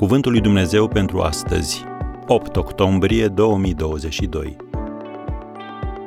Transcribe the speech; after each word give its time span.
Cuvântul 0.00 0.32
lui 0.32 0.40
Dumnezeu 0.40 0.88
pentru 0.88 1.20
astăzi, 1.20 1.84
8 2.26 2.56
octombrie 2.56 3.28
2022. 3.28 4.56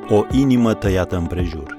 O 0.09 0.23
inimă 0.31 0.73
tăiată 0.73 1.17
împrejur. 1.17 1.77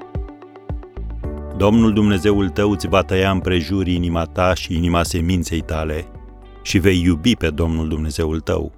Domnul 1.57 1.93
Dumnezeul 1.93 2.49
tău 2.49 2.71
îți 2.71 2.89
va 2.89 3.03
tăia 3.03 3.31
împrejur 3.31 3.87
inima 3.87 4.25
ta 4.25 4.55
și 4.55 4.77
inima 4.77 5.03
seminței 5.03 5.61
tale 5.61 6.07
și 6.63 6.79
vei 6.79 7.03
iubi 7.03 7.37
pe 7.37 7.51
Domnul 7.51 7.89
Dumnezeul 7.89 8.41
tău. 8.41 8.73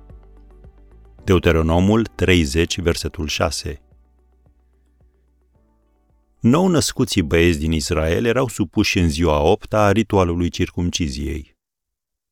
Deuteronomul 1.25 2.07
30, 2.15 2.81
versetul 2.81 3.27
6. 3.27 3.81
Nou 6.41 6.69
născuții 6.69 7.23
băieți 7.23 7.59
din 7.59 7.73
Israel 7.73 8.25
erau 8.25 8.49
supuși 8.49 8.99
în 8.99 9.09
ziua 9.09 9.41
opta 9.41 9.85
a 9.85 9.93
ritualului 9.93 10.49
circumciziei. 10.49 11.56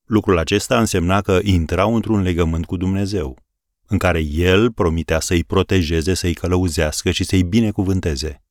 Lucrul 0.05 0.39
acesta 0.39 0.79
însemna 0.79 1.21
că 1.21 1.39
intrau 1.43 1.95
într-un 1.95 2.23
legământ 2.23 2.67
cu 2.67 2.77
Dumnezeu, 2.77 3.39
în 3.87 3.99
care 3.99 4.21
El 4.21 4.73
promitea 4.73 5.21
să-i 5.21 5.45
protejeze, 5.45 6.15
să-i 6.15 6.35
călăuzească 6.35 7.11
și 7.11 7.25
să-i 7.25 7.43
binecuvânteze. 7.43 8.43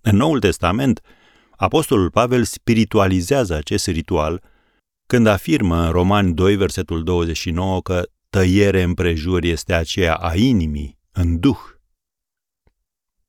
În 0.00 0.16
Noul 0.16 0.40
Testament, 0.40 1.00
Apostolul 1.56 2.10
Pavel 2.10 2.44
spiritualizează 2.44 3.54
acest 3.54 3.86
ritual 3.86 4.42
când 5.06 5.26
afirmă 5.26 5.84
în 5.84 5.90
Romani 5.90 6.34
2, 6.34 6.56
versetul 6.56 7.02
29, 7.02 7.82
că 7.82 8.02
tăiere 8.30 8.82
împrejur 8.82 9.42
este 9.44 9.74
aceea 9.74 10.14
a 10.14 10.34
inimii, 10.34 10.98
în 11.12 11.38
duh. 11.40 11.58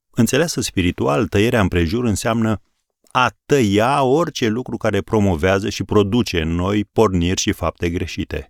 Înțeleasă 0.09 0.61
spiritual, 0.61 1.27
tăierea 1.27 1.61
împrejur 1.61 2.03
înseamnă 2.03 2.61
a 3.15 3.35
tăia 3.45 4.03
orice 4.03 4.47
lucru 4.47 4.77
care 4.77 5.01
promovează 5.01 5.69
și 5.69 5.83
produce 5.83 6.41
în 6.41 6.49
noi 6.49 6.85
porniri 6.85 7.41
și 7.41 7.51
fapte 7.51 7.89
greșite. 7.89 8.47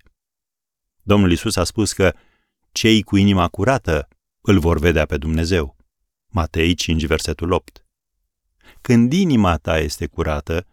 Domnul 1.02 1.32
Isus 1.32 1.56
a 1.56 1.64
spus 1.64 1.94
că 1.94 2.14
cei 2.72 3.02
cu 3.02 3.16
inima 3.16 3.48
curată 3.48 4.08
îl 4.42 4.60
vor 4.60 4.80
vedea 4.80 5.06
pe 5.06 5.18
Dumnezeu. 5.18 5.76
Matei 6.28 6.74
5, 6.74 7.06
versetul 7.06 7.52
8. 7.52 7.86
Când 8.82 9.14
inima 9.14 9.58
ta 9.58 9.80
este 9.80 10.08
curată, 10.08 10.68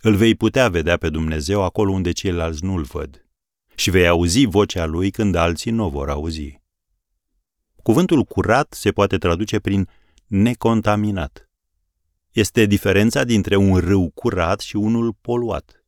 îl 0.00 0.14
vei 0.14 0.34
putea 0.34 0.68
vedea 0.68 0.96
pe 0.96 1.08
Dumnezeu 1.08 1.62
acolo 1.62 1.92
unde 1.92 2.12
ceilalți 2.12 2.64
nu-l 2.64 2.82
văd 2.82 3.26
și 3.74 3.90
vei 3.90 4.08
auzi 4.08 4.44
vocea 4.44 4.84
lui 4.84 5.10
când 5.10 5.34
alții 5.34 5.70
nu 5.70 5.84
o 5.84 5.88
vor 5.88 6.10
auzi. 6.10 6.60
Cuvântul 7.82 8.24
curat 8.24 8.72
se 8.72 8.92
poate 8.92 9.18
traduce 9.18 9.58
prin 9.58 9.88
necontaminat 10.26 11.47
este 12.38 12.64
diferența 12.64 13.24
dintre 13.24 13.56
un 13.56 13.76
râu 13.76 14.10
curat 14.10 14.60
și 14.60 14.76
unul 14.76 15.12
poluat. 15.20 15.84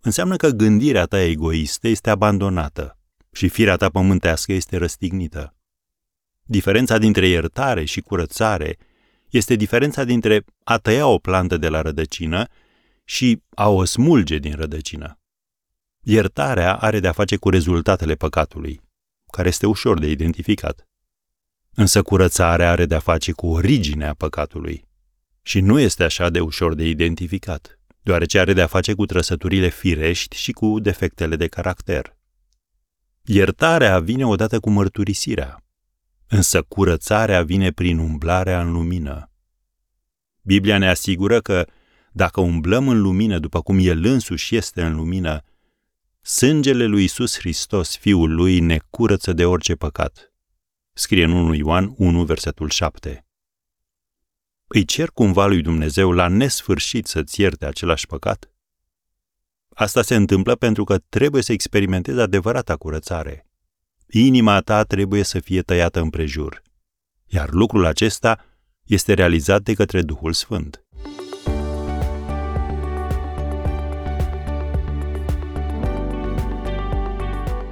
Înseamnă 0.00 0.36
că 0.36 0.48
gândirea 0.48 1.04
ta 1.04 1.20
egoistă 1.20 1.88
este 1.88 2.10
abandonată 2.10 2.98
și 3.32 3.48
firea 3.48 3.76
ta 3.76 3.88
pământească 3.88 4.52
este 4.52 4.76
răstignită. 4.76 5.56
Diferența 6.42 6.98
dintre 6.98 7.26
iertare 7.26 7.84
și 7.84 8.00
curățare 8.00 8.78
este 9.30 9.54
diferența 9.54 10.04
dintre 10.04 10.44
a 10.64 10.78
tăia 10.78 11.06
o 11.06 11.18
plantă 11.18 11.56
de 11.56 11.68
la 11.68 11.82
rădăcină 11.82 12.48
și 13.04 13.42
a 13.54 13.68
o 13.68 13.84
smulge 13.84 14.38
din 14.38 14.54
rădăcină. 14.54 15.18
Iertarea 16.00 16.76
are 16.76 17.00
de-a 17.00 17.12
face 17.12 17.36
cu 17.36 17.48
rezultatele 17.48 18.14
păcatului, 18.14 18.80
care 19.32 19.48
este 19.48 19.66
ușor 19.66 19.98
de 19.98 20.10
identificat. 20.10 20.88
Însă 21.74 22.02
curățarea 22.02 22.70
are 22.70 22.86
de-a 22.86 22.98
face 22.98 23.32
cu 23.32 23.46
originea 23.46 24.14
păcatului, 24.14 24.90
și 25.42 25.60
nu 25.60 25.78
este 25.78 26.04
așa 26.04 26.30
de 26.30 26.40
ușor 26.40 26.74
de 26.74 26.88
identificat, 26.88 27.78
deoarece 28.02 28.38
are 28.38 28.52
de-a 28.52 28.66
face 28.66 28.94
cu 28.94 29.06
trăsăturile 29.06 29.68
firești 29.68 30.36
și 30.36 30.52
cu 30.52 30.80
defectele 30.80 31.36
de 31.36 31.46
caracter. 31.46 32.16
Iertarea 33.24 33.98
vine 33.98 34.26
odată 34.26 34.60
cu 34.60 34.70
mărturisirea, 34.70 35.64
însă 36.28 36.62
curățarea 36.62 37.42
vine 37.42 37.70
prin 37.70 37.98
umblarea 37.98 38.60
în 38.60 38.72
lumină. 38.72 39.30
Biblia 40.42 40.78
ne 40.78 40.88
asigură 40.88 41.40
că 41.40 41.66
dacă 42.12 42.40
umblăm 42.40 42.88
în 42.88 43.00
lumină 43.00 43.38
după 43.38 43.60
cum 43.60 43.78
El 43.80 44.04
însuși 44.04 44.56
este 44.56 44.82
în 44.82 44.94
lumină, 44.94 45.44
sângele 46.20 46.84
lui 46.84 47.04
Isus 47.04 47.38
Hristos, 47.38 47.96
Fiul 47.96 48.34
lui, 48.34 48.60
ne 48.60 48.78
curăță 48.90 49.32
de 49.32 49.44
orice 49.44 49.74
păcat. 49.74 50.32
Scrie 50.92 51.24
în 51.24 51.30
1 51.30 51.54
Ioan 51.54 51.94
1, 51.96 52.24
versetul 52.24 52.68
7 52.68 53.26
îi 54.74 54.84
cer 54.84 55.10
cumva 55.10 55.46
lui 55.46 55.62
Dumnezeu 55.62 56.12
la 56.12 56.28
nesfârșit 56.28 57.06
să-ți 57.06 57.40
ierte 57.40 57.66
același 57.66 58.06
păcat? 58.06 58.50
Asta 59.74 60.02
se 60.02 60.14
întâmplă 60.14 60.54
pentru 60.54 60.84
că 60.84 60.98
trebuie 61.08 61.42
să 61.42 61.52
experimentezi 61.52 62.20
adevărata 62.20 62.76
curățare. 62.76 63.46
Inima 64.06 64.60
ta 64.60 64.82
trebuie 64.82 65.22
să 65.22 65.40
fie 65.40 65.62
tăiată 65.62 66.00
împrejur. 66.00 66.62
Iar 67.26 67.50
lucrul 67.50 67.84
acesta 67.84 68.44
este 68.84 69.12
realizat 69.14 69.62
de 69.62 69.74
către 69.74 70.02
Duhul 70.02 70.32
Sfânt. 70.32 70.84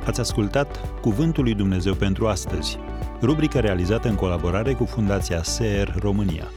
Ați 0.05 0.21
ascultat 0.21 1.01
Cuvântul 1.01 1.45
lui 1.45 1.55
Dumnezeu 1.55 1.95
pentru 1.95 2.29
astăzi, 2.29 2.79
rubrica 3.21 3.61
realizată 3.61 4.09
în 4.09 4.15
colaborare 4.15 4.75
cu 4.75 4.85
Fundația 4.85 5.43
SER 5.43 5.95
România. 5.99 6.49